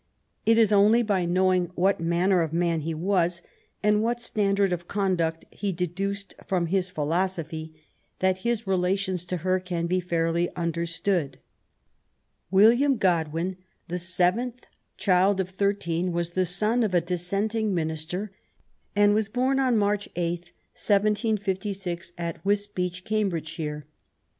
It 0.47 0.57
is 0.57 0.71
only 0.71 1.03
by 1.03 1.25
knowing 1.25 1.69
what 1.75 1.99
manner 1.99 2.41
of 2.41 2.51
man 2.53 2.79
he 2.79 2.95
was^ 2.95 3.41
and 3.83 4.01
what 4.01 4.19
standard 4.19 4.73
of 4.73 4.87
conduct 4.87 5.45
he 5.51 5.71
deduced 5.71 6.33
from 6.43 6.69
hi» 6.69 6.81
philosophy, 6.81 7.75
that 8.17 8.41
bis 8.43 8.65
relations 8.65 9.25
to 9.25 9.37
her 9.45 9.59
can 9.59 9.85
be 9.85 9.99
fairly 9.99 10.49
understood. 10.55 11.37
William 12.49 12.97
Godwin, 12.97 13.57
the 13.89 13.99
seventh 13.99 14.65
child 14.97 15.39
of 15.39 15.55
thirteen^ 15.55 16.11
was 16.13 16.31
the 16.31 16.47
son 16.47 16.81
of 16.81 16.95
a 16.95 17.01
Dissenting 17.01 17.71
minister, 17.75 18.31
and 18.95 19.13
was 19.13 19.29
bom 19.29 19.77
March 19.77 20.09
8, 20.15 20.51
175(), 20.75 22.13
at 22.17 22.43
Wisbeach^ 22.43 23.03
Cambridgeshire. 23.03 23.85